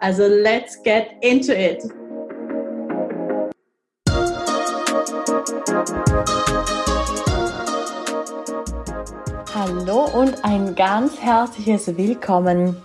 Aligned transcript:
Also 0.00 0.28
let's 0.28 0.80
get 0.84 1.16
into 1.22 1.52
it! 1.52 1.82
Hallo 9.52 10.04
und 10.14 10.44
ein 10.44 10.76
ganz 10.76 11.20
herzliches 11.20 11.96
Willkommen 11.96 12.76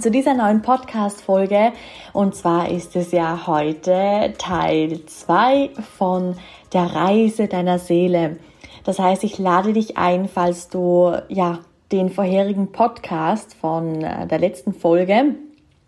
zu 0.00 0.10
dieser 0.10 0.34
neuen 0.34 0.60
Podcast-Folge. 0.60 1.72
Und 2.12 2.34
zwar 2.34 2.68
ist 2.68 2.96
es 2.96 3.12
ja 3.12 3.46
heute 3.46 4.34
Teil 4.36 5.06
2 5.06 5.70
von 5.96 6.36
der 6.72 6.86
Reise 6.86 7.46
deiner 7.46 7.78
Seele. 7.78 8.38
Das 8.82 8.98
heißt, 8.98 9.22
ich 9.22 9.38
lade 9.38 9.72
dich 9.72 9.96
ein, 9.96 10.28
falls 10.28 10.68
du 10.68 11.16
ja 11.28 11.60
den 11.92 12.10
vorherigen 12.10 12.72
Podcast 12.72 13.54
von 13.54 14.02
äh, 14.02 14.26
der 14.26 14.40
letzten 14.40 14.72
Folge 14.72 15.36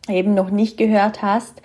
eben 0.08 0.34
noch 0.34 0.50
nicht 0.50 0.76
gehört 0.76 1.22
hast, 1.22 1.62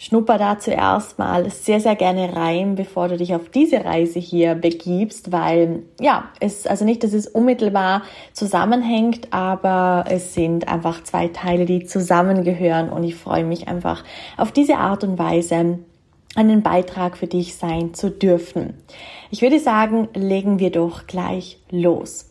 Schnupper 0.00 0.38
da 0.38 0.60
zuerst 0.60 1.18
mal 1.18 1.50
sehr, 1.50 1.80
sehr 1.80 1.96
gerne 1.96 2.36
rein, 2.36 2.76
bevor 2.76 3.08
du 3.08 3.16
dich 3.16 3.34
auf 3.34 3.48
diese 3.48 3.84
Reise 3.84 4.20
hier 4.20 4.54
begibst, 4.54 5.32
weil 5.32 5.82
ja, 6.00 6.28
es, 6.38 6.68
also 6.68 6.84
nicht, 6.84 7.02
dass 7.02 7.12
es 7.12 7.26
unmittelbar 7.26 8.02
zusammenhängt, 8.32 9.32
aber 9.32 10.04
es 10.08 10.34
sind 10.34 10.68
einfach 10.68 11.02
zwei 11.02 11.26
Teile, 11.26 11.66
die 11.66 11.84
zusammengehören 11.84 12.90
und 12.90 13.02
ich 13.02 13.16
freue 13.16 13.42
mich 13.42 13.66
einfach 13.66 14.04
auf 14.36 14.52
diese 14.52 14.76
Art 14.76 15.02
und 15.02 15.18
Weise, 15.18 15.80
einen 16.36 16.62
Beitrag 16.62 17.16
für 17.16 17.26
dich 17.26 17.56
sein 17.56 17.92
zu 17.92 18.10
dürfen. 18.10 18.74
Ich 19.32 19.42
würde 19.42 19.58
sagen, 19.58 20.08
legen 20.14 20.60
wir 20.60 20.70
doch 20.70 21.08
gleich 21.08 21.58
los. 21.70 22.30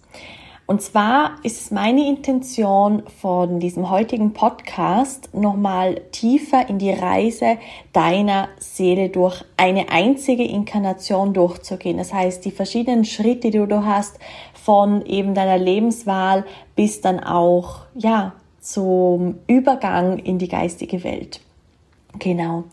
Und 0.68 0.82
zwar 0.82 1.38
ist 1.44 1.62
es 1.62 1.72
meine 1.72 2.06
Intention 2.10 3.04
von 3.22 3.62
diesem 3.62 3.90
heutigen 3.90 4.34
Podcast 4.34 5.34
nochmal 5.34 6.02
tiefer 6.12 6.68
in 6.68 6.78
die 6.78 6.92
Reise 6.92 7.58
deiner 7.94 8.50
Seele 8.60 9.08
durch 9.08 9.46
eine 9.56 9.90
einzige 9.90 10.44
Inkarnation 10.44 11.34
durchzugehen. 11.34 11.98
Das 11.98 12.14
heißt, 12.14 12.44
die 12.44 12.52
verschiedenen 12.52 13.06
Schritte, 13.06 13.50
die 13.50 13.66
du 13.66 13.86
hast, 13.86 14.20
von 14.54 15.06
eben 15.06 15.34
deiner 15.34 15.58
Lebenswahl 15.58 16.46
bis 16.76 17.00
dann 17.00 17.22
auch, 17.22 17.86
ja, 17.96 18.34
zum 18.60 19.36
Übergang 19.48 20.20
in 20.20 20.38
die 20.38 20.50
geistige 20.50 21.02
Welt. 21.06 21.40
Genau. 22.20 22.66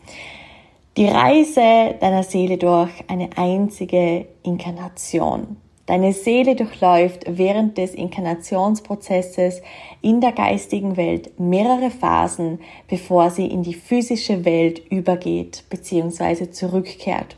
Die 0.97 1.07
Reise 1.07 1.95
deiner 2.01 2.23
Seele 2.23 2.57
durch 2.57 2.91
eine 3.07 3.29
einzige 3.37 4.25
Inkarnation. 4.43 5.55
Deine 5.87 6.13
Seele 6.13 6.55
durchläuft 6.55 7.25
während 7.27 7.77
des 7.77 7.93
Inkarnationsprozesses 7.93 9.61
in 10.01 10.19
der 10.19 10.31
geistigen 10.31 10.97
Welt 10.97 11.39
mehrere 11.39 11.91
Phasen, 11.91 12.59
bevor 12.87 13.29
sie 13.29 13.45
in 13.45 13.61
die 13.61 13.75
physische 13.75 14.45
Welt 14.45 14.81
übergeht 14.89 15.63
bzw. 15.69 16.49
zurückkehrt. 16.49 17.37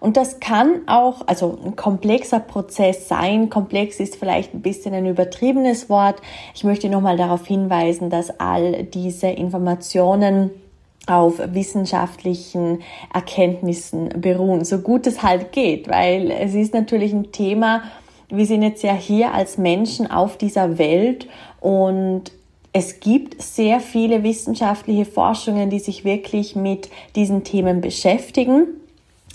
Und 0.00 0.16
das 0.16 0.38
kann 0.38 0.82
auch, 0.86 1.26
also 1.26 1.58
ein 1.64 1.74
komplexer 1.74 2.38
Prozess 2.38 3.08
sein. 3.08 3.50
Komplex 3.50 3.98
ist 3.98 4.14
vielleicht 4.14 4.54
ein 4.54 4.62
bisschen 4.62 4.94
ein 4.94 5.06
übertriebenes 5.06 5.90
Wort. 5.90 6.22
Ich 6.54 6.62
möchte 6.62 6.88
nochmal 6.88 7.16
darauf 7.16 7.46
hinweisen, 7.48 8.10
dass 8.10 8.38
all 8.38 8.84
diese 8.84 9.26
Informationen 9.26 10.52
auf 11.08 11.40
wissenschaftlichen 11.52 12.82
Erkenntnissen 13.12 14.10
beruhen, 14.20 14.64
so 14.64 14.78
gut 14.78 15.06
es 15.06 15.22
halt 15.22 15.52
geht, 15.52 15.88
weil 15.88 16.30
es 16.30 16.54
ist 16.54 16.74
natürlich 16.74 17.12
ein 17.12 17.32
Thema, 17.32 17.82
wir 18.28 18.46
sind 18.46 18.62
jetzt 18.62 18.82
ja 18.82 18.94
hier 18.94 19.32
als 19.32 19.58
Menschen 19.58 20.10
auf 20.10 20.36
dieser 20.36 20.78
Welt 20.78 21.28
und 21.60 22.24
es 22.72 23.00
gibt 23.00 23.40
sehr 23.40 23.80
viele 23.80 24.22
wissenschaftliche 24.22 25.04
Forschungen, 25.04 25.70
die 25.70 25.78
sich 25.78 26.04
wirklich 26.04 26.54
mit 26.54 26.90
diesen 27.16 27.42
Themen 27.42 27.80
beschäftigen. 27.80 28.66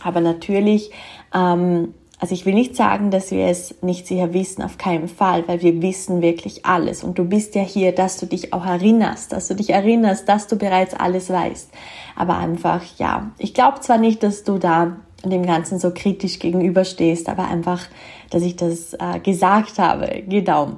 Aber 0.03 0.21
natürlich 0.21 0.91
ähm, 1.33 1.93
also 2.23 2.35
ich 2.35 2.45
will 2.45 2.53
nicht 2.53 2.77
sagen, 2.77 3.11
dass 3.11 3.31
wir 3.31 3.47
es 3.47 3.75
nicht 3.81 4.07
sicher 4.07 4.33
wissen, 4.33 4.61
auf 4.61 4.77
keinen 4.77 5.09
Fall, 5.09 5.45
weil 5.45 5.61
wir 5.61 5.81
wissen 5.81 6.21
wirklich 6.21 6.65
alles. 6.65 7.03
Und 7.03 7.19
du 7.19 7.25
bist 7.25 7.53
ja 7.53 7.63
hier, 7.63 7.91
dass 7.91 8.15
du 8.15 8.25
dich 8.25 8.53
auch 8.53 8.65
erinnerst, 8.65 9.33
dass 9.33 9.49
du 9.49 9.55
dich 9.55 9.71
erinnerst, 9.71 10.29
dass 10.29 10.47
du 10.47 10.55
bereits 10.55 10.93
alles 10.93 11.29
weißt. 11.29 11.69
Aber 12.15 12.37
einfach, 12.37 12.81
ja, 12.97 13.31
ich 13.39 13.53
glaube 13.53 13.81
zwar 13.81 13.97
nicht, 13.97 14.23
dass 14.23 14.45
du 14.45 14.57
da 14.57 14.95
dem 15.31 15.45
Ganzen 15.45 15.79
so 15.79 15.91
kritisch 15.91 16.39
gegenüberstehst, 16.39 17.29
aber 17.29 17.47
einfach, 17.47 17.81
dass 18.29 18.43
ich 18.43 18.55
das 18.55 18.93
äh, 18.93 19.19
gesagt 19.19 19.79
habe. 19.79 20.23
Genau. 20.27 20.73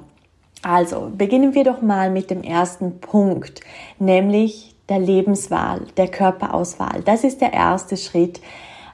Also 0.62 1.10
beginnen 1.16 1.54
wir 1.54 1.64
doch 1.64 1.82
mal 1.82 2.10
mit 2.10 2.30
dem 2.30 2.42
ersten 2.42 3.00
Punkt, 3.00 3.60
nämlich 3.98 4.74
der 4.88 4.98
Lebenswahl, 4.98 5.82
der 5.96 6.08
Körperauswahl. 6.08 7.02
Das 7.04 7.24
ist 7.24 7.40
der 7.40 7.52
erste 7.52 7.96
Schritt, 7.96 8.40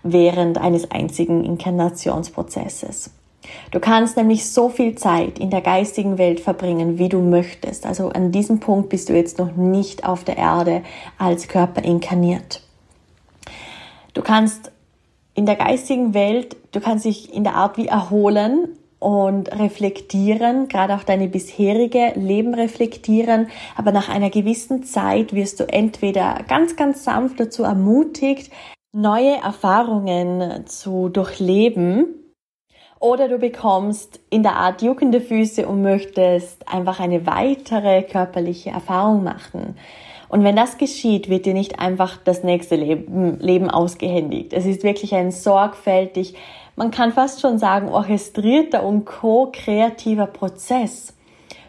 während 0.03 0.59
eines 0.59 0.91
einzigen 0.91 1.45
Inkarnationsprozesses. 1.45 3.11
Du 3.71 3.81
kannst 3.81 4.17
nämlich 4.17 4.49
so 4.49 4.69
viel 4.69 4.95
Zeit 4.95 5.39
in 5.39 5.51
der 5.51 5.61
geistigen 5.61 6.19
Welt 6.19 6.41
verbringen, 6.41 6.99
wie 6.99 7.09
du 7.09 7.21
möchtest. 7.21 7.87
Also 7.87 8.09
an 8.11 8.33
diesem 8.33 8.61
Punkt 8.61 8.89
bist 8.89 9.09
du 9.09 9.15
jetzt 9.15 9.39
noch 9.39 9.57
nicht 9.57 10.05
auf 10.05 10.25
der 10.25 10.37
Erde 10.37 10.83
als 11.19 11.49
Körper 11.49 11.83
inkarniert. 11.83 12.63
Du 14.15 14.23
kannst 14.23 14.71
in 15.35 15.47
der 15.47 15.57
geistigen 15.57 16.15
Welt, 16.15 16.57
du 16.73 16.81
kannst 16.81 17.05
dich 17.05 17.35
in 17.35 17.45
der 17.45 17.55
Art 17.55 17.77
wie 17.77 17.89
erholen 17.89 18.77
und 18.99 19.51
reflektieren, 19.59 20.69
gerade 20.69 20.95
auch 20.95 21.03
deine 21.03 21.29
bisherige 21.29 22.13
Leben 22.15 22.55
reflektieren, 22.55 23.49
aber 23.77 23.91
nach 23.91 24.09
einer 24.09 24.31
gewissen 24.31 24.85
Zeit 24.85 25.33
wirst 25.33 25.59
du 25.59 25.65
entweder 25.65 26.39
ganz, 26.47 26.77
ganz 26.77 27.03
sanft 27.03 27.41
dazu 27.41 27.65
ermutigt, 27.65 28.53
neue 28.93 29.37
Erfahrungen 29.43 30.67
zu 30.67 31.09
durchleben 31.09 32.23
oder 33.01 33.27
du 33.27 33.39
bekommst 33.39 34.21
in 34.31 34.45
der 34.45 34.55
Art 34.55 34.83
juckende 34.83 35.21
Füße 35.21 35.67
und 35.67 35.83
möchtest 35.83 36.69
einfach 36.69 37.01
eine 37.01 37.27
weitere 37.27 38.03
körperliche 38.03 38.71
Erfahrung 38.71 39.25
machen. 39.25 39.77
Und 40.33 40.45
wenn 40.45 40.57
das 40.57 40.79
geschieht, 40.79 41.29
wird 41.29 41.45
dir 41.45 41.53
nicht 41.53 41.79
einfach 41.79 42.17
das 42.17 42.43
nächste 42.43 42.75
Leben, 42.75 43.39
Leben 43.39 43.69
ausgehändigt. 43.69 44.55
Es 44.55 44.65
ist 44.65 44.83
wirklich 44.83 45.15
ein 45.15 45.31
sorgfältig, 45.31 46.37
man 46.75 46.91
kann 46.91 47.13
fast 47.13 47.43
schon 47.43 47.59
sagen, 47.59 47.91
orchestrierter 47.91 48.83
und 48.83 49.05
co-kreativer 49.05 50.27
Prozess. 50.27 51.15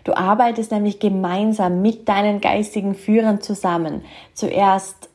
Du 0.06 0.16
arbeitest 0.16 0.72
nämlich 0.72 1.00
gemeinsam 1.00 1.82
mit 1.82 2.08
deinen 2.08 2.40
geistigen 2.40 2.96
Führern 2.96 3.42
zusammen. 3.42 4.06
Zuerst 4.34 5.10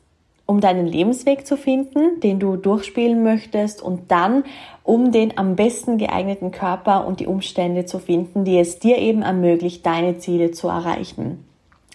um 0.45 0.61
deinen 0.61 0.85
Lebensweg 0.85 1.47
zu 1.47 1.57
finden, 1.57 2.19
den 2.19 2.39
du 2.39 2.55
durchspielen 2.55 3.23
möchtest 3.23 3.81
und 3.81 4.11
dann 4.11 4.43
um 4.83 5.11
den 5.11 5.39
am 5.39 5.55
besten 5.55 5.97
geeigneten 5.97 6.51
Körper 6.51 7.07
und 7.07 7.19
die 7.19 7.25
Umstände 7.25 7.85
zu 7.85 7.97
finden, 7.97 8.45
die 8.45 8.59
es 8.59 8.77
dir 8.77 8.99
eben 8.99 9.23
ermöglicht, 9.23 9.83
deine 9.87 10.19
Ziele 10.19 10.51
zu 10.51 10.67
erreichen. 10.67 11.45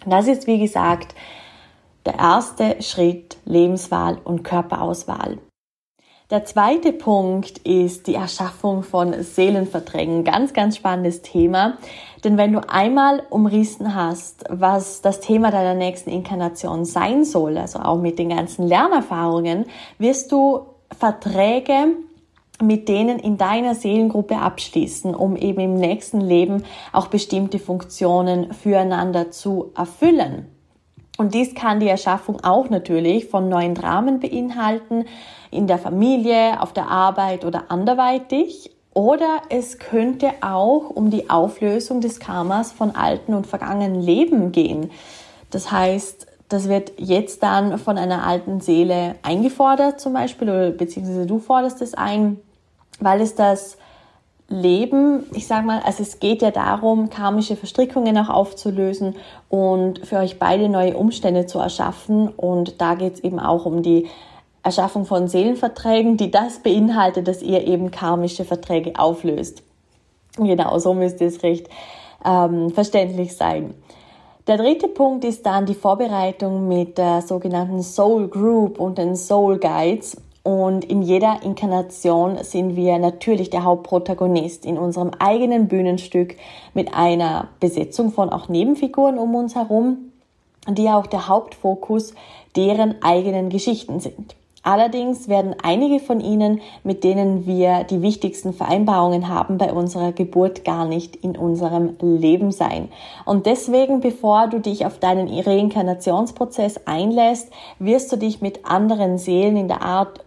Das 0.04 0.26
ist, 0.26 0.48
wie 0.48 0.58
gesagt, 0.58 1.14
der 2.06 2.18
erste 2.18 2.82
Schritt 2.82 3.38
Lebenswahl 3.44 4.18
und 4.24 4.44
Körperauswahl. 4.44 5.38
Der 6.30 6.44
zweite 6.46 6.92
Punkt 6.92 7.58
ist 7.58 8.06
die 8.06 8.14
Erschaffung 8.14 8.82
von 8.82 9.22
Seelenverträgen. 9.22 10.24
Ganz, 10.24 10.54
ganz 10.54 10.76
spannendes 10.76 11.20
Thema. 11.20 11.76
Denn 12.24 12.38
wenn 12.38 12.52
du 12.52 12.66
einmal 12.68 13.22
umrissen 13.28 13.94
hast, 13.94 14.44
was 14.48 15.02
das 15.02 15.20
Thema 15.20 15.50
deiner 15.50 15.74
nächsten 15.74 16.08
Inkarnation 16.08 16.86
sein 16.86 17.24
soll, 17.24 17.58
also 17.58 17.78
auch 17.78 17.98
mit 17.98 18.18
den 18.18 18.30
ganzen 18.30 18.66
Lernerfahrungen, 18.66 19.66
wirst 19.98 20.32
du 20.32 20.60
Verträge 20.98 21.88
mit 22.62 22.88
denen 22.88 23.18
in 23.18 23.36
deiner 23.36 23.74
Seelengruppe 23.74 24.36
abschließen, 24.36 25.14
um 25.14 25.36
eben 25.36 25.60
im 25.60 25.74
nächsten 25.74 26.20
Leben 26.20 26.64
auch 26.92 27.08
bestimmte 27.08 27.58
Funktionen 27.58 28.52
füreinander 28.54 29.30
zu 29.30 29.72
erfüllen. 29.76 30.53
Und 31.16 31.34
dies 31.34 31.54
kann 31.54 31.80
die 31.80 31.88
Erschaffung 31.88 32.42
auch 32.42 32.70
natürlich 32.70 33.26
von 33.26 33.48
neuen 33.48 33.74
Dramen 33.74 34.18
beinhalten, 34.18 35.04
in 35.50 35.66
der 35.68 35.78
Familie, 35.78 36.60
auf 36.60 36.72
der 36.72 36.88
Arbeit 36.88 37.44
oder 37.44 37.64
anderweitig. 37.70 38.70
Oder 38.94 39.42
es 39.48 39.78
könnte 39.78 40.30
auch 40.40 40.90
um 40.90 41.10
die 41.10 41.30
Auflösung 41.30 42.00
des 42.00 42.20
Karmas 42.20 42.72
von 42.72 42.94
alten 42.94 43.34
und 43.34 43.46
vergangenen 43.46 44.00
Leben 44.00 44.52
gehen. 44.52 44.90
Das 45.50 45.70
heißt, 45.70 46.26
das 46.48 46.68
wird 46.68 46.92
jetzt 46.98 47.42
dann 47.42 47.78
von 47.78 47.98
einer 47.98 48.26
alten 48.26 48.60
Seele 48.60 49.16
eingefordert 49.22 50.00
zum 50.00 50.12
Beispiel, 50.12 50.48
oder 50.48 50.70
beziehungsweise 50.70 51.26
du 51.26 51.38
forderst 51.38 51.80
es 51.82 51.94
ein, 51.94 52.38
weil 53.00 53.20
es 53.20 53.34
das 53.34 53.78
Leben, 54.48 55.24
ich 55.32 55.46
sag 55.46 55.64
mal, 55.64 55.80
also 55.80 56.02
es 56.02 56.20
geht 56.20 56.42
ja 56.42 56.50
darum, 56.50 57.08
karmische 57.08 57.56
Verstrickungen 57.56 58.16
auch 58.18 58.28
aufzulösen 58.28 59.16
und 59.48 60.06
für 60.06 60.18
euch 60.18 60.38
beide 60.38 60.68
neue 60.68 60.96
Umstände 60.96 61.46
zu 61.46 61.58
erschaffen. 61.58 62.28
Und 62.28 62.80
da 62.80 62.94
geht 62.94 63.14
es 63.14 63.20
eben 63.20 63.40
auch 63.40 63.64
um 63.64 63.82
die 63.82 64.08
Erschaffung 64.62 65.06
von 65.06 65.28
Seelenverträgen, 65.28 66.16
die 66.16 66.30
das 66.30 66.58
beinhaltet, 66.58 67.26
dass 67.26 67.42
ihr 67.42 67.66
eben 67.66 67.90
karmische 67.90 68.44
Verträge 68.44 68.92
auflöst. 68.98 69.62
Genau, 70.36 70.78
so 70.78 70.94
müsste 70.94 71.24
es 71.24 71.42
recht 71.42 71.68
ähm, 72.24 72.70
verständlich 72.70 73.36
sein. 73.36 73.74
Der 74.46 74.58
dritte 74.58 74.88
Punkt 74.88 75.24
ist 75.24 75.46
dann 75.46 75.64
die 75.64 75.74
Vorbereitung 75.74 76.68
mit 76.68 76.98
der 76.98 77.22
sogenannten 77.22 77.82
Soul 77.82 78.28
Group 78.28 78.78
und 78.78 78.98
den 78.98 79.16
Soul 79.16 79.58
Guides. 79.58 80.18
Und 80.44 80.84
in 80.84 81.00
jeder 81.00 81.42
Inkarnation 81.42 82.36
sind 82.42 82.76
wir 82.76 82.98
natürlich 82.98 83.48
der 83.48 83.64
Hauptprotagonist 83.64 84.66
in 84.66 84.76
unserem 84.76 85.10
eigenen 85.18 85.68
Bühnenstück 85.68 86.36
mit 86.74 86.92
einer 86.92 87.48
Besetzung 87.60 88.12
von 88.12 88.28
auch 88.28 88.50
Nebenfiguren 88.50 89.18
um 89.18 89.34
uns 89.34 89.54
herum, 89.54 90.12
die 90.68 90.90
auch 90.90 91.06
der 91.06 91.28
Hauptfokus 91.28 92.14
deren 92.56 93.02
eigenen 93.02 93.48
Geschichten 93.48 94.00
sind. 94.00 94.36
Allerdings 94.62 95.28
werden 95.28 95.54
einige 95.62 96.00
von 96.00 96.20
ihnen, 96.20 96.60
mit 96.84 97.04
denen 97.04 97.46
wir 97.46 97.84
die 97.84 98.00
wichtigsten 98.00 98.54
Vereinbarungen 98.54 99.28
haben, 99.28 99.58
bei 99.58 99.72
unserer 99.72 100.12
Geburt 100.12 100.64
gar 100.64 100.86
nicht 100.86 101.16
in 101.16 101.36
unserem 101.36 101.96
Leben 102.00 102.50
sein. 102.50 102.88
Und 103.26 103.44
deswegen, 103.44 104.00
bevor 104.00 104.48
du 104.48 104.60
dich 104.60 104.86
auf 104.86 104.98
deinen 104.98 105.28
Reinkarnationsprozess 105.28 106.80
einlässt, 106.86 107.50
wirst 107.78 108.10
du 108.10 108.16
dich 108.16 108.40
mit 108.40 108.64
anderen 108.64 109.18
Seelen 109.18 109.58
in 109.58 109.68
der 109.68 109.82
Art 109.82 110.23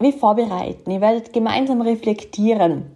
wie 0.00 0.12
vorbereiten. 0.12 0.90
Ihr 0.90 1.00
werdet 1.00 1.32
gemeinsam 1.32 1.82
reflektieren, 1.82 2.90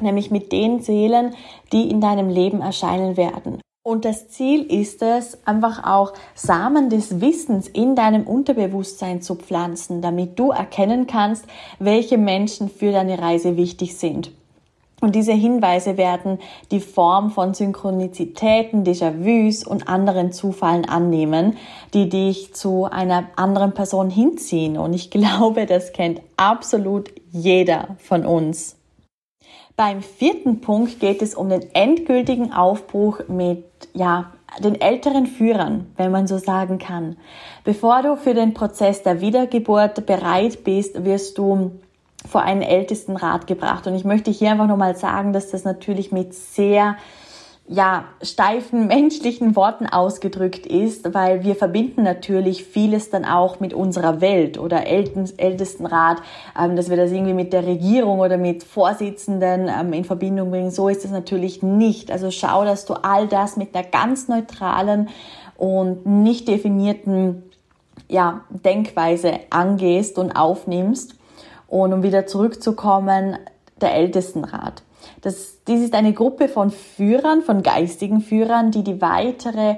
nämlich 0.00 0.30
mit 0.30 0.52
den 0.52 0.80
Seelen, 0.80 1.34
die 1.72 1.88
in 1.88 2.00
deinem 2.00 2.28
Leben 2.28 2.60
erscheinen 2.60 3.16
werden. 3.16 3.60
Und 3.82 4.04
das 4.04 4.28
Ziel 4.28 4.64
ist 4.64 5.00
es, 5.00 5.38
einfach 5.46 5.82
auch 5.84 6.12
Samen 6.34 6.90
des 6.90 7.22
Wissens 7.22 7.68
in 7.68 7.96
deinem 7.96 8.26
Unterbewusstsein 8.26 9.22
zu 9.22 9.34
pflanzen, 9.36 10.02
damit 10.02 10.38
du 10.38 10.50
erkennen 10.50 11.06
kannst, 11.06 11.46
welche 11.78 12.18
Menschen 12.18 12.68
für 12.68 12.92
deine 12.92 13.18
Reise 13.18 13.56
wichtig 13.56 13.96
sind. 13.96 14.30
Und 15.00 15.14
diese 15.14 15.32
Hinweise 15.32 15.96
werden 15.96 16.38
die 16.72 16.80
Form 16.80 17.30
von 17.30 17.54
Synchronizitäten, 17.54 18.84
Déjà-vus 18.84 19.64
und 19.64 19.88
anderen 19.88 20.32
Zufallen 20.32 20.88
annehmen, 20.88 21.56
die 21.94 22.08
dich 22.08 22.54
zu 22.54 22.84
einer 22.84 23.28
anderen 23.36 23.74
Person 23.74 24.10
hinziehen. 24.10 24.76
Und 24.76 24.94
ich 24.94 25.10
glaube, 25.12 25.66
das 25.66 25.92
kennt 25.92 26.20
absolut 26.36 27.10
jeder 27.30 27.96
von 27.98 28.26
uns. 28.26 28.76
Beim 29.76 30.02
vierten 30.02 30.60
Punkt 30.60 30.98
geht 30.98 31.22
es 31.22 31.36
um 31.36 31.48
den 31.50 31.72
endgültigen 31.72 32.52
Aufbruch 32.52 33.20
mit, 33.28 33.64
ja, 33.94 34.32
den 34.58 34.80
älteren 34.80 35.26
Führern, 35.26 35.92
wenn 35.96 36.10
man 36.10 36.26
so 36.26 36.38
sagen 36.38 36.78
kann. 36.78 37.16
Bevor 37.62 38.02
du 38.02 38.16
für 38.16 38.34
den 38.34 38.54
Prozess 38.54 39.04
der 39.04 39.20
Wiedergeburt 39.20 40.04
bereit 40.06 40.64
bist, 40.64 41.04
wirst 41.04 41.38
du 41.38 41.78
vor 42.26 42.42
einen 42.42 42.62
Ältestenrat 42.62 43.46
gebracht. 43.46 43.86
Und 43.86 43.94
ich 43.94 44.04
möchte 44.04 44.30
hier 44.30 44.50
einfach 44.50 44.66
nochmal 44.66 44.96
sagen, 44.96 45.32
dass 45.32 45.50
das 45.50 45.64
natürlich 45.64 46.12
mit 46.12 46.34
sehr 46.34 46.96
ja, 47.70 48.04
steifen 48.22 48.86
menschlichen 48.86 49.54
Worten 49.54 49.86
ausgedrückt 49.86 50.66
ist, 50.66 51.12
weil 51.12 51.44
wir 51.44 51.54
verbinden 51.54 52.02
natürlich 52.02 52.64
vieles 52.64 53.10
dann 53.10 53.26
auch 53.26 53.60
mit 53.60 53.74
unserer 53.74 54.22
Welt 54.22 54.58
oder 54.58 54.86
Ältestenrat, 54.86 56.22
ähm, 56.58 56.76
dass 56.76 56.88
wir 56.88 56.96
das 56.96 57.12
irgendwie 57.12 57.34
mit 57.34 57.52
der 57.52 57.66
Regierung 57.66 58.20
oder 58.20 58.38
mit 58.38 58.64
Vorsitzenden 58.64 59.68
ähm, 59.68 59.92
in 59.92 60.04
Verbindung 60.04 60.50
bringen. 60.50 60.70
So 60.70 60.88
ist 60.88 61.04
es 61.04 61.10
natürlich 61.10 61.62
nicht. 61.62 62.10
Also 62.10 62.30
schau, 62.30 62.64
dass 62.64 62.86
du 62.86 62.94
all 62.94 63.28
das 63.28 63.58
mit 63.58 63.74
einer 63.74 63.86
ganz 63.86 64.28
neutralen 64.28 65.10
und 65.56 66.06
nicht 66.06 66.48
definierten 66.48 67.42
ja, 68.08 68.40
Denkweise 68.48 69.40
angehst 69.50 70.18
und 70.18 70.32
aufnimmst. 70.32 71.17
Und 71.68 71.92
um 71.92 72.02
wieder 72.02 72.26
zurückzukommen, 72.26 73.38
der 73.80 73.94
Ältestenrat. 73.94 74.82
Das, 75.20 75.58
dies 75.68 75.82
ist 75.82 75.94
eine 75.94 76.12
Gruppe 76.12 76.48
von 76.48 76.70
Führern, 76.70 77.42
von 77.42 77.62
geistigen 77.62 78.20
Führern, 78.20 78.72
die 78.72 78.82
die 78.82 79.00
weitere 79.00 79.76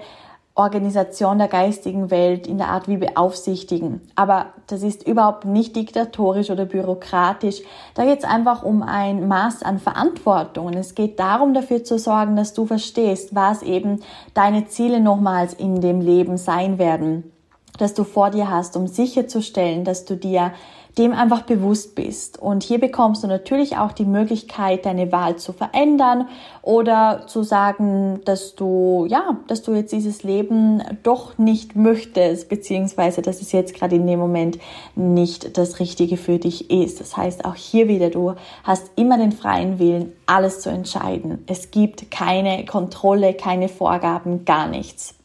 Organisation 0.55 1.39
der 1.39 1.49
geistigen 1.49 2.11
Welt 2.11 2.47
in 2.47 2.59
der 2.59 2.69
Art 2.69 2.89
wie 2.89 2.97
beaufsichtigen. 2.97 4.01
Aber 4.15 4.47
das 4.67 4.83
ist 4.83 5.07
überhaupt 5.07 5.45
nicht 5.45 5.77
diktatorisch 5.77 6.51
oder 6.51 6.67
bürokratisch. 6.67 7.63
Da 7.95 8.05
geht 8.05 8.19
es 8.19 8.25
einfach 8.25 8.63
um 8.63 8.83
ein 8.83 9.29
Maß 9.29 9.63
an 9.63 9.79
Verantwortung. 9.79 10.67
Und 10.67 10.75
es 10.75 10.95
geht 10.95 11.19
darum, 11.19 11.55
dafür 11.55 11.85
zu 11.85 11.99
sorgen, 11.99 12.37
dass 12.37 12.53
du 12.53 12.67
verstehst, 12.67 13.35
was 13.35 13.63
eben 13.63 14.01
deine 14.35 14.67
Ziele 14.67 15.01
nochmals 15.01 15.55
in 15.55 15.81
dem 15.81 16.01
Leben 16.01 16.37
sein 16.37 16.79
werden, 16.79 17.33
dass 17.79 17.95
du 17.95 18.05
vor 18.05 18.31
dir 18.31 18.51
hast, 18.51 18.77
um 18.77 18.87
sicherzustellen, 18.87 19.85
dass 19.85 20.05
du 20.05 20.17
dir 20.17 20.53
dem 21.01 21.15
einfach 21.15 21.43
bewusst 21.43 21.95
bist. 21.95 22.39
Und 22.39 22.63
hier 22.63 22.79
bekommst 22.79 23.25
du 23.25 23.27
natürlich 23.27 23.79
auch 23.79 23.93
die 23.93 24.05
Möglichkeit, 24.05 24.85
deine 24.85 25.11
Wahl 25.11 25.37
zu 25.37 25.55
verändern 25.55 26.29
oder 26.61 27.23
zu 27.27 27.43
sagen, 27.43 28.21
dass 28.27 28.55
du, 28.55 29.07
ja, 29.09 29.39
dass 29.47 29.63
du 29.63 29.73
jetzt 29.73 29.93
dieses 29.93 30.23
Leben 30.25 30.83
doch 31.03 31.39
nicht 31.39 31.75
möchtest, 31.75 32.51
beziehungsweise 32.51 33.23
dass 33.23 33.41
es 33.41 33.51
jetzt 33.53 33.75
gerade 33.75 33.97
in 33.97 34.07
dem 34.07 34.19
Moment 34.19 34.59
nicht 34.95 35.57
das 35.57 35.81
Richtige 35.81 36.19
für 36.19 36.39
dich 36.39 36.71
ist. 36.71 37.01
Das 37.01 37.17
heißt, 37.17 37.47
auch 37.47 37.55
hier 37.55 37.89
wieder, 37.89 38.11
du 38.11 38.35
hast 38.63 38.91
immer 38.97 39.17
den 39.17 39.33
freien 39.33 39.79
Willen, 39.79 40.13
alles 40.27 40.61
zu 40.61 40.69
entscheiden. 40.69 41.43
Es 41.47 41.71
gibt 41.71 42.11
keine 42.11 42.67
Kontrolle, 42.67 43.33
keine 43.33 43.71
Vorgaben, 43.71 44.45
gar 44.45 44.67
nichts. 44.69 45.20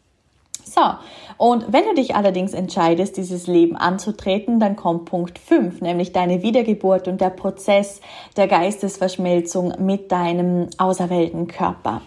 So, 0.76 0.82
und 1.38 1.72
wenn 1.72 1.86
du 1.86 1.94
dich 1.94 2.16
allerdings 2.16 2.54
entscheidest, 2.54 3.16
dieses 3.16 3.48
Leben 3.48 3.78
anzutreten, 3.78 4.60
dann 4.60 4.76
kommt 4.76 5.06
Punkt 5.06 5.40
5, 5.40 5.80
nämlich 5.80 6.12
deine 6.12 6.44
Wiedergeburt 6.44 7.08
und 7.08 7.22
der 7.22 7.30
Prozess 7.30 8.02
der 8.36 8.50
Geistesverschmelzung 8.50 9.76
mit 9.80 10.12
deinem 10.12 10.68
Auserwähltenkörper. 10.78 12.02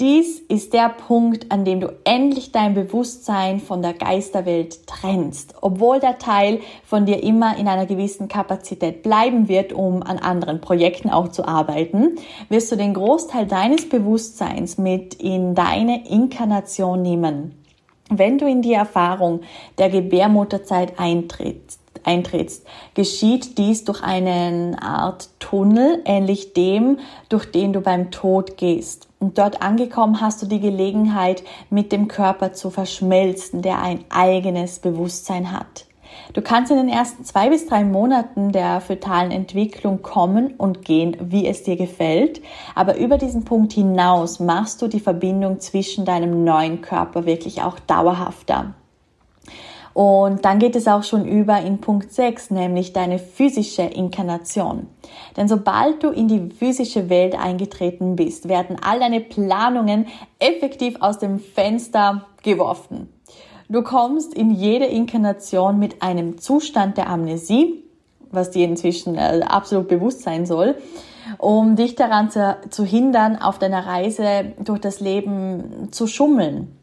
Dies 0.00 0.40
ist 0.40 0.72
der 0.72 0.88
Punkt, 0.88 1.52
an 1.52 1.66
dem 1.66 1.80
du 1.80 1.92
endlich 2.04 2.50
dein 2.50 2.72
Bewusstsein 2.72 3.60
von 3.60 3.82
der 3.82 3.92
Geisterwelt 3.92 4.86
trennst. 4.86 5.54
Obwohl 5.60 6.00
der 6.00 6.18
Teil 6.18 6.60
von 6.82 7.04
dir 7.04 7.22
immer 7.22 7.58
in 7.58 7.68
einer 7.68 7.84
gewissen 7.84 8.26
Kapazität 8.26 9.02
bleiben 9.02 9.48
wird, 9.48 9.74
um 9.74 10.02
an 10.02 10.18
anderen 10.18 10.62
Projekten 10.62 11.10
auch 11.10 11.28
zu 11.28 11.46
arbeiten, 11.46 12.16
wirst 12.48 12.72
du 12.72 12.76
den 12.76 12.94
Großteil 12.94 13.46
deines 13.46 13.86
Bewusstseins 13.86 14.78
mit 14.78 15.14
in 15.14 15.54
deine 15.54 16.08
Inkarnation 16.08 17.02
nehmen. 17.02 17.61
Wenn 18.14 18.36
du 18.36 18.46
in 18.46 18.60
die 18.60 18.74
Erfahrung 18.74 19.40
der 19.78 19.88
Gebärmutterzeit 19.88 20.98
eintrittst, 20.98 21.80
eintrittst, 22.04 22.66
geschieht 22.92 23.56
dies 23.56 23.84
durch 23.84 24.02
eine 24.02 24.76
Art 24.82 25.30
Tunnel, 25.38 26.02
ähnlich 26.04 26.52
dem, 26.52 26.98
durch 27.30 27.50
den 27.50 27.72
du 27.72 27.80
beim 27.80 28.10
Tod 28.10 28.58
gehst. 28.58 29.08
Und 29.18 29.38
dort 29.38 29.62
angekommen 29.62 30.20
hast 30.20 30.42
du 30.42 30.46
die 30.46 30.60
Gelegenheit, 30.60 31.42
mit 31.70 31.90
dem 31.90 32.06
Körper 32.06 32.52
zu 32.52 32.68
verschmelzen, 32.68 33.62
der 33.62 33.80
ein 33.80 34.04
eigenes 34.10 34.78
Bewusstsein 34.78 35.50
hat. 35.50 35.86
Du 36.32 36.42
kannst 36.42 36.70
in 36.70 36.78
den 36.78 36.88
ersten 36.88 37.24
zwei 37.24 37.50
bis 37.50 37.66
drei 37.66 37.84
Monaten 37.84 38.52
der 38.52 38.80
fötalen 38.80 39.30
Entwicklung 39.30 40.02
kommen 40.02 40.54
und 40.56 40.84
gehen, 40.84 41.16
wie 41.20 41.46
es 41.46 41.62
dir 41.62 41.76
gefällt. 41.76 42.40
Aber 42.74 42.96
über 42.96 43.18
diesen 43.18 43.44
Punkt 43.44 43.72
hinaus 43.72 44.40
machst 44.40 44.80
du 44.82 44.88
die 44.88 45.00
Verbindung 45.00 45.60
zwischen 45.60 46.04
deinem 46.04 46.44
neuen 46.44 46.80
Körper 46.80 47.26
wirklich 47.26 47.62
auch 47.62 47.78
dauerhafter. 47.78 48.74
Und 49.94 50.44
dann 50.44 50.58
geht 50.58 50.74
es 50.74 50.88
auch 50.88 51.02
schon 51.02 51.26
über 51.26 51.60
in 51.60 51.78
Punkt 51.78 52.12
6, 52.12 52.50
nämlich 52.50 52.92
deine 52.92 53.18
physische 53.18 53.82
Inkarnation. 53.82 54.86
Denn 55.36 55.48
sobald 55.48 56.02
du 56.02 56.08
in 56.08 56.28
die 56.28 56.48
physische 56.50 57.10
Welt 57.10 57.38
eingetreten 57.38 58.16
bist, 58.16 58.48
werden 58.48 58.76
all 58.82 59.00
deine 59.00 59.20
Planungen 59.20 60.06
effektiv 60.38 60.96
aus 61.00 61.18
dem 61.18 61.38
Fenster 61.38 62.26
geworfen. 62.42 63.08
Du 63.72 63.80
kommst 63.80 64.34
in 64.34 64.50
jede 64.50 64.84
Inkarnation 64.84 65.78
mit 65.78 66.02
einem 66.02 66.36
Zustand 66.36 66.98
der 66.98 67.08
Amnesie, 67.08 67.82
was 68.30 68.50
dir 68.50 68.66
inzwischen 68.66 69.14
äh, 69.14 69.40
absolut 69.48 69.88
bewusst 69.88 70.20
sein 70.20 70.44
soll, 70.44 70.74
um 71.38 71.74
dich 71.74 71.94
daran 71.94 72.28
zu, 72.30 72.58
zu 72.68 72.84
hindern, 72.84 73.36
auf 73.36 73.58
deiner 73.58 73.86
Reise 73.86 74.52
durch 74.62 74.78
das 74.78 75.00
Leben 75.00 75.88
zu 75.90 76.06
schummeln. 76.06 76.76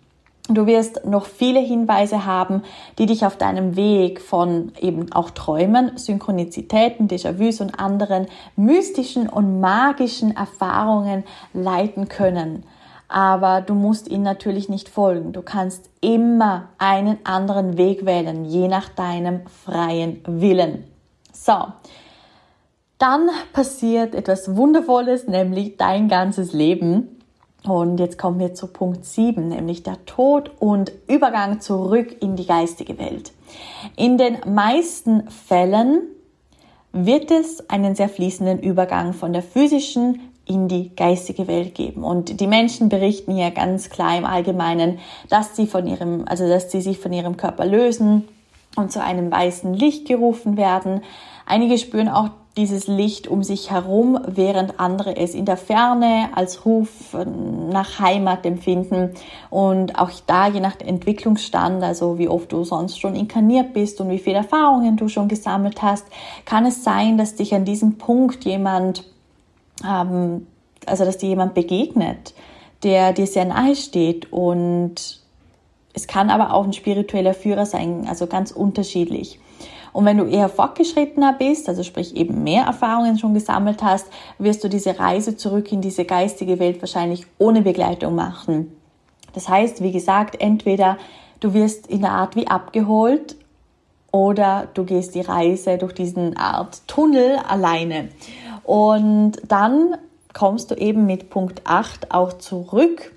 Du 0.50 0.66
wirst 0.66 1.06
noch 1.06 1.28
viele 1.28 1.60
Hinweise 1.60 2.26
haben, 2.26 2.64
die 2.98 3.06
dich 3.06 3.24
auf 3.24 3.38
deinem 3.38 3.76
Weg 3.76 4.20
von 4.20 4.72
eben 4.80 5.12
auch 5.12 5.30
Träumen, 5.30 5.96
Synchronizitäten, 5.96 7.08
Déjà-vus 7.08 7.62
und 7.62 7.80
anderen 7.80 8.26
mystischen 8.56 9.30
und 9.30 9.60
magischen 9.60 10.36
Erfahrungen 10.36 11.24
leiten 11.54 12.10
können. 12.10 12.64
Aber 13.10 13.62
du 13.62 13.74
musst 13.74 14.08
ihnen 14.08 14.24
natürlich 14.24 14.70
nicht 14.70 14.88
folgen. 14.88 15.34
Du 15.34 15.42
kannst 15.42 15.90
immer 16.00 16.70
einen 16.78 17.18
anderen 17.26 17.78
Weg 17.78 18.06
wählen, 18.06 18.46
je 18.46 18.68
nach 18.68 18.88
deinem 18.88 19.42
freien 19.48 20.22
Willen. 20.26 20.86
So, 21.34 21.56
dann 23.00 23.30
passiert 23.52 24.14
etwas 24.14 24.56
Wundervolles, 24.56 25.28
nämlich 25.28 25.78
dein 25.78 26.08
ganzes 26.08 26.54
Leben. 26.54 27.20
Und 27.64 28.00
jetzt 28.00 28.18
kommen 28.18 28.40
wir 28.40 28.54
zu 28.54 28.68
Punkt 28.68 29.04
7, 29.04 29.50
nämlich 29.50 29.84
der 29.84 30.06
Tod 30.06 30.52
und 30.60 30.92
Übergang 31.08 31.60
zurück 31.60 32.16
in 32.22 32.36
die 32.36 32.46
geistige 32.46 32.98
Welt. 33.00 33.34
In 33.96 34.18
den 34.18 34.38
meisten 34.46 35.30
Fällen 35.30 36.04
wird 36.92 37.32
es 37.32 37.70
einen 37.70 37.96
sehr 37.96 38.10
fließenden 38.10 38.60
Übergang 38.60 39.14
von 39.14 39.34
der 39.34 39.44
physischen 39.44 40.29
in 40.50 40.68
die 40.68 40.96
geistige 40.96 41.48
Welt 41.48 41.76
geben. 41.76 42.04
Und 42.04 42.40
die 42.42 42.48
Menschen 42.48 42.90
berichten 42.90 43.34
hier 43.36 43.52
ganz 43.52 43.90
klar 43.90 44.18
im 44.18 44.26
Allgemeinen, 44.26 44.98
dass 45.30 45.56
sie 45.56 45.68
von 45.68 45.86
ihrem, 45.86 46.26
also 46.28 46.50
dass 46.50 46.72
sie 46.72 46.82
sich 46.82 46.98
von 46.98 47.14
ihrem 47.14 47.38
Körper 47.38 47.66
lösen 47.66 48.28
und 48.76 48.92
zu 48.92 49.02
einem 49.02 49.32
weißen 49.32 49.74
Licht 49.74 50.08
gerufen 50.08 50.58
werden. 50.58 51.02
Einige 51.46 51.78
spüren 51.78 52.10
auch 52.10 52.30
dieses 52.58 52.88
Licht 52.88 53.28
um 53.28 53.44
sich 53.44 53.70
herum, 53.70 54.20
während 54.26 54.80
andere 54.80 55.16
es 55.16 55.36
in 55.36 55.46
der 55.46 55.56
Ferne 55.56 56.30
als 56.34 56.66
Ruf 56.66 57.16
nach 57.72 58.00
Heimat 58.00 58.44
empfinden. 58.44 59.12
Und 59.52 60.00
auch 60.00 60.10
da, 60.26 60.48
je 60.48 60.60
nach 60.60 60.80
Entwicklungsstand, 60.80 61.84
also 61.84 62.18
wie 62.18 62.28
oft 62.28 62.52
du 62.52 62.64
sonst 62.64 63.00
schon 63.00 63.16
inkarniert 63.16 63.74
bist 63.74 64.02
und 64.02 64.10
wie 64.10 64.20
viele 64.20 64.38
Erfahrungen 64.38 64.98
du 64.98 65.08
schon 65.10 65.28
gesammelt 65.28 65.84
hast, 65.84 66.08
kann 66.46 66.66
es 66.66 66.84
sein, 66.84 67.18
dass 67.20 67.36
dich 67.36 67.54
an 67.54 67.66
diesem 67.66 67.98
Punkt 68.00 68.46
jemand, 68.46 69.06
ähm, 69.88 70.48
also 70.86 71.06
dass 71.06 71.18
dir 71.18 71.30
jemand 71.30 71.54
begegnet, 71.54 72.34
der 72.84 73.14
dir 73.14 73.28
sehr 73.28 73.46
nahe 73.46 73.76
steht 73.76 74.32
und 74.32 75.20
es 75.94 76.08
kann 76.08 76.30
aber 76.30 76.54
auch 76.54 76.64
ein 76.64 76.74
spiritueller 76.74 77.34
Führer 77.34 77.66
sein, 77.66 78.06
also 78.08 78.28
ganz 78.28 78.52
unterschiedlich. 78.52 79.40
Und 79.92 80.06
wenn 80.06 80.18
du 80.18 80.26
eher 80.26 80.50
fortgeschrittener 80.50 81.34
bist, 81.34 81.68
also 81.68 81.84
sprich 81.84 82.16
eben 82.16 82.44
mehr 82.44 82.64
Erfahrungen 82.64 83.18
schon 83.18 83.34
gesammelt 83.34 83.82
hast, 83.82 84.08
wirst 84.38 84.64
du 84.64 84.70
diese 84.70 85.00
Reise 85.00 85.36
zurück 85.36 85.72
in 85.72 85.82
diese 85.82 86.06
geistige 86.06 86.60
Welt 86.60 86.82
wahrscheinlich 86.82 87.26
ohne 87.40 87.64
Begleitung 87.64 88.16
machen. 88.16 88.72
Das 89.34 89.50
heißt, 89.50 89.82
wie 89.82 89.92
gesagt, 89.92 90.40
entweder 90.40 90.98
du 91.40 91.54
wirst 91.54 91.88
in 91.88 92.02
der 92.02 92.12
Art 92.12 92.36
wie 92.36 92.48
abgeholt 92.48 93.36
oder 94.12 94.68
du 94.74 94.86
gehst 94.86 95.16
die 95.16 95.22
Reise 95.22 95.78
durch 95.78 95.94
diesen 95.94 96.38
Art 96.38 96.88
Tunnel 96.88 97.38
alleine. 97.38 98.10
Und 98.70 99.42
dann 99.48 99.96
kommst 100.32 100.70
du 100.70 100.76
eben 100.76 101.08
mit 101.08 101.32
Punkt 101.32 101.62
8 101.64 102.12
auch 102.12 102.34
zurück 102.34 103.12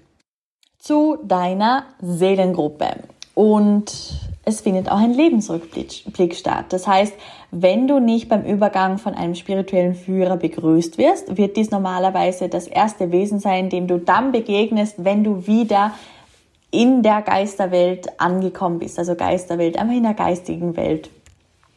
zu 0.78 1.18
deiner 1.24 1.84
Seelengruppe. 2.00 2.86
Und 3.34 4.14
es 4.46 4.62
findet 4.62 4.90
auch 4.90 4.96
ein 4.96 5.12
Lebensrückblick 5.12 6.36
statt. 6.36 6.64
Das 6.70 6.86
heißt, 6.86 7.12
wenn 7.50 7.86
du 7.86 8.00
nicht 8.00 8.30
beim 8.30 8.46
Übergang 8.46 8.96
von 8.96 9.12
einem 9.12 9.34
spirituellen 9.34 9.94
Führer 9.94 10.38
begrüßt 10.38 10.96
wirst, 10.96 11.36
wird 11.36 11.58
dies 11.58 11.70
normalerweise 11.70 12.48
das 12.48 12.66
erste 12.66 13.12
Wesen 13.12 13.38
sein, 13.38 13.68
dem 13.68 13.86
du 13.86 13.98
dann 13.98 14.32
begegnest, 14.32 15.04
wenn 15.04 15.22
du 15.22 15.46
wieder 15.46 15.92
in 16.70 17.02
der 17.02 17.20
Geisterwelt 17.20 18.18
angekommen 18.18 18.78
bist, 18.78 18.98
also 18.98 19.16
Geisterwelt, 19.16 19.76
einfach 19.76 19.96
in 19.96 20.04
der 20.04 20.14
geistigen 20.14 20.78
Welt. 20.78 21.10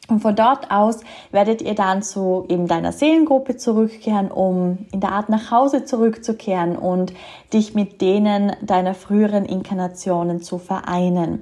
Und 0.08 0.20
von 0.20 0.36
dort 0.36 0.70
aus 0.70 1.00
werdet 1.32 1.64
ihr 1.64 1.74
dann 1.74 2.04
zu 2.04 2.46
eben 2.48 2.68
deiner 2.68 2.92
Seelengruppe 2.92 3.58
zurückkehren, 3.58 4.30
um 4.30 4.86
in 4.92 5.00
der 5.00 5.12
Art 5.12 5.30
nach 5.30 5.50
Hause 5.50 5.84
zurückzukehren 5.84 6.78
und 6.78 7.14
dich 7.54 7.74
mit 7.74 8.02
denen 8.02 8.56
deiner 8.62 8.94
früheren 8.94 9.46
Inkarnationen 9.46 10.44
zu 10.44 10.60
vereinen. 10.60 11.42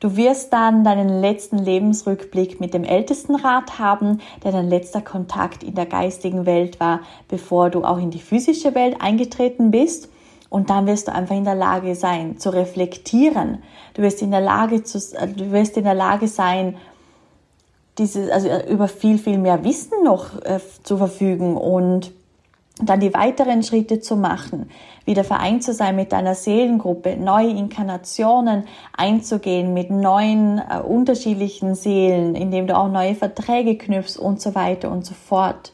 Du 0.00 0.16
wirst 0.16 0.52
dann 0.52 0.84
deinen 0.84 1.22
letzten 1.22 1.56
Lebensrückblick 1.56 2.60
mit 2.60 2.74
dem 2.74 2.84
Ältestenrat 2.84 3.78
haben, 3.78 4.20
der 4.44 4.52
dein 4.52 4.68
letzter 4.68 5.00
Kontakt 5.00 5.62
in 5.62 5.74
der 5.74 5.86
geistigen 5.86 6.44
Welt 6.44 6.80
war, 6.80 7.00
bevor 7.28 7.70
du 7.70 7.82
auch 7.82 7.98
in 7.98 8.10
die 8.10 8.20
physische 8.20 8.74
Welt 8.74 8.96
eingetreten 9.00 9.70
bist. 9.70 10.10
Und 10.50 10.68
dann 10.68 10.86
wirst 10.86 11.08
du 11.08 11.14
einfach 11.14 11.34
in 11.34 11.44
der 11.44 11.54
Lage 11.54 11.94
sein, 11.94 12.36
zu 12.36 12.50
reflektieren. 12.50 13.62
Du 13.94 14.02
wirst 14.02 14.20
in 14.20 14.30
der 14.30 14.42
Lage 14.42 14.82
zu, 14.82 14.98
du 14.98 15.50
wirst 15.50 15.78
in 15.78 15.84
der 15.84 15.94
Lage 15.94 16.28
sein, 16.28 16.76
dieses, 17.98 18.30
also 18.30 18.48
über 18.68 18.88
viel, 18.88 19.18
viel 19.18 19.38
mehr 19.38 19.64
Wissen 19.64 20.02
noch 20.04 20.42
äh, 20.42 20.60
zu 20.82 20.96
verfügen 20.96 21.56
und 21.56 22.12
dann 22.80 23.00
die 23.00 23.12
weiteren 23.12 23.62
Schritte 23.62 24.00
zu 24.00 24.16
machen, 24.16 24.70
wieder 25.04 25.24
vereint 25.24 25.62
zu 25.62 25.74
sein 25.74 25.94
mit 25.94 26.12
deiner 26.12 26.34
Seelengruppe, 26.34 27.16
neue 27.16 27.50
Inkarnationen 27.50 28.64
einzugehen 28.96 29.74
mit 29.74 29.90
neuen 29.90 30.58
äh, 30.58 30.80
unterschiedlichen 30.80 31.74
Seelen, 31.74 32.34
indem 32.34 32.66
du 32.66 32.76
auch 32.76 32.88
neue 32.88 33.14
Verträge 33.14 33.76
knüpfst 33.76 34.16
und 34.16 34.40
so 34.40 34.54
weiter 34.54 34.90
und 34.90 35.04
so 35.04 35.14
fort. 35.14 35.72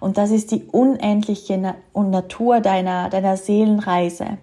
Und 0.00 0.16
das 0.16 0.30
ist 0.30 0.52
die 0.52 0.64
unendliche 0.64 1.58
Na 1.58 1.74
Natur 1.92 2.60
deiner, 2.60 3.10
deiner 3.10 3.36
Seelenreise. 3.36 4.38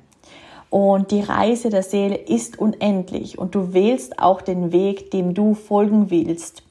Und 0.69 1.11
die 1.11 1.21
Reise 1.21 1.69
der 1.69 1.83
Seele 1.83 2.15
ist 2.15 2.59
unendlich 2.59 3.37
und 3.37 3.55
du 3.55 3.73
wählst 3.73 4.19
auch 4.19 4.41
den 4.41 4.73
Weg, 4.73 5.11
dem 5.11 5.33
du 5.33 5.53
folgen 5.53 6.11
willst. 6.11 6.63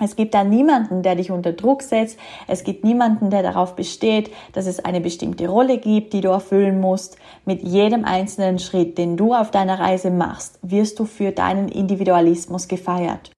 Es 0.00 0.16
gibt 0.16 0.34
da 0.34 0.42
niemanden, 0.42 1.02
der 1.02 1.14
dich 1.14 1.30
unter 1.30 1.52
Druck 1.52 1.82
setzt. 1.82 2.18
Es 2.48 2.64
gibt 2.64 2.84
niemanden, 2.84 3.30
der 3.30 3.44
darauf 3.44 3.76
besteht, 3.76 4.32
dass 4.52 4.66
es 4.66 4.84
eine 4.84 5.00
bestimmte 5.00 5.46
Rolle 5.46 5.78
gibt, 5.78 6.12
die 6.12 6.20
du 6.20 6.30
erfüllen 6.30 6.80
musst. 6.80 7.16
Mit 7.44 7.62
jedem 7.62 8.04
einzelnen 8.04 8.58
Schritt, 8.58 8.98
den 8.98 9.16
du 9.16 9.34
auf 9.34 9.52
deiner 9.52 9.78
Reise 9.78 10.10
machst, 10.10 10.58
wirst 10.62 10.98
du 10.98 11.04
für 11.04 11.30
deinen 11.30 11.68
Individualismus 11.68 12.66
gefeiert. 12.66 13.30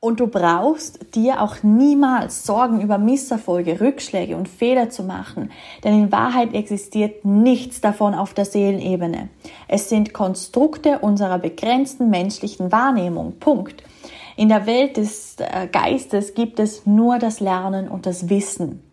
Und 0.00 0.20
du 0.20 0.28
brauchst 0.28 1.16
dir 1.16 1.42
auch 1.42 1.64
niemals 1.64 2.44
Sorgen 2.46 2.80
über 2.80 2.98
Misserfolge, 2.98 3.80
Rückschläge 3.80 4.36
und 4.36 4.48
Fehler 4.48 4.90
zu 4.90 5.02
machen, 5.02 5.50
denn 5.82 6.04
in 6.04 6.12
Wahrheit 6.12 6.54
existiert 6.54 7.24
nichts 7.24 7.80
davon 7.80 8.14
auf 8.14 8.32
der 8.32 8.44
Seelenebene. 8.44 9.28
Es 9.66 9.88
sind 9.88 10.12
Konstrukte 10.12 11.00
unserer 11.00 11.40
begrenzten 11.40 12.10
menschlichen 12.10 12.70
Wahrnehmung. 12.70 13.40
Punkt. 13.40 13.82
In 14.38 14.50
der 14.50 14.66
Welt 14.66 14.96
des 14.96 15.34
äh, 15.40 15.66
Geistes 15.66 16.32
gibt 16.32 16.60
es 16.60 16.86
nur 16.86 17.18
das 17.18 17.40
Lernen 17.40 17.88
und 17.88 18.06
das 18.06 18.28
Wissen. 18.28 18.84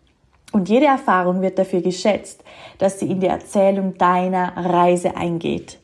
Und 0.50 0.68
jede 0.68 0.86
Erfahrung 0.86 1.40
wird 1.40 1.56
dafür 1.56 1.82
geschätzt, 1.82 2.42
dass 2.78 2.98
sie 2.98 3.08
in 3.08 3.20
die 3.20 3.28
Erzählung 3.28 3.96
deiner 3.96 4.56
Reise 4.56 5.16
eingeht. 5.16 5.78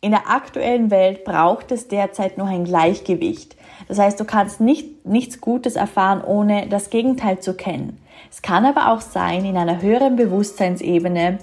In 0.00 0.12
der 0.12 0.30
aktuellen 0.30 0.90
Welt 0.90 1.24
braucht 1.24 1.72
es 1.72 1.88
derzeit 1.88 2.38
noch 2.38 2.46
ein 2.46 2.64
Gleichgewicht. 2.64 3.54
Das 3.86 3.98
heißt, 3.98 4.18
du 4.18 4.24
kannst 4.24 4.62
nicht, 4.62 5.04
nichts 5.04 5.42
Gutes 5.42 5.76
erfahren, 5.76 6.24
ohne 6.24 6.68
das 6.68 6.88
Gegenteil 6.88 7.40
zu 7.40 7.52
kennen. 7.52 8.00
Es 8.30 8.40
kann 8.40 8.64
aber 8.64 8.92
auch 8.92 9.02
sein, 9.02 9.44
in 9.44 9.58
einer 9.58 9.82
höheren 9.82 10.16
Bewusstseinsebene, 10.16 11.36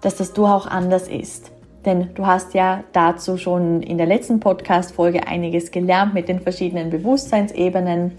dass 0.00 0.16
das 0.16 0.32
du 0.32 0.46
auch 0.46 0.66
anders 0.66 1.06
ist. 1.06 1.52
Denn 1.84 2.10
du 2.14 2.26
hast 2.26 2.52
ja 2.52 2.84
dazu 2.92 3.38
schon 3.38 3.82
in 3.82 3.96
der 3.96 4.06
letzten 4.06 4.38
Podcast-Folge 4.38 5.26
einiges 5.26 5.70
gelernt 5.70 6.12
mit 6.12 6.28
den 6.28 6.40
verschiedenen 6.40 6.90
Bewusstseinsebenen. 6.90 8.12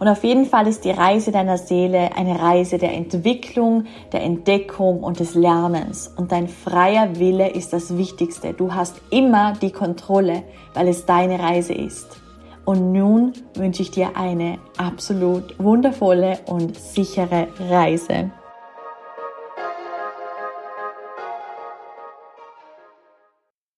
Und 0.00 0.08
auf 0.08 0.24
jeden 0.24 0.46
Fall 0.46 0.66
ist 0.66 0.84
die 0.84 0.90
Reise 0.90 1.30
deiner 1.30 1.56
Seele 1.56 2.16
eine 2.16 2.40
Reise 2.40 2.78
der 2.78 2.92
Entwicklung, 2.92 3.84
der 4.12 4.22
Entdeckung 4.22 5.04
und 5.04 5.20
des 5.20 5.36
Lernens. 5.36 6.08
Und 6.16 6.32
dein 6.32 6.48
freier 6.48 7.18
Wille 7.18 7.50
ist 7.50 7.72
das 7.72 7.96
Wichtigste. 7.96 8.52
Du 8.52 8.74
hast 8.74 8.96
immer 9.10 9.52
die 9.62 9.70
Kontrolle, 9.70 10.42
weil 10.74 10.88
es 10.88 11.06
deine 11.06 11.38
Reise 11.38 11.74
ist. 11.74 12.20
Und 12.64 12.92
nun 12.92 13.34
wünsche 13.54 13.82
ich 13.82 13.90
dir 13.90 14.16
eine 14.16 14.58
absolut 14.76 15.54
wundervolle 15.58 16.38
und 16.46 16.76
sichere 16.76 17.48
Reise. 17.70 18.30